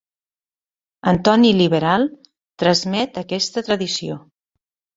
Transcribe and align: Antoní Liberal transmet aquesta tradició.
Antoní 1.11 1.51
Liberal 1.59 2.07
transmet 2.65 3.23
aquesta 3.25 3.67
tradició. 3.71 4.21